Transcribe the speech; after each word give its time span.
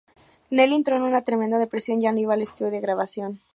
Nelly 0.49 0.73
entró 0.73 0.95
en 0.95 1.03
una 1.03 1.21
tremenda 1.21 1.59
depresión, 1.59 2.01
ya 2.01 2.11
no 2.11 2.17
iba 2.17 2.33
al 2.33 2.41
estudio 2.41 2.71
de 2.71 2.79
grabación. 2.81 3.39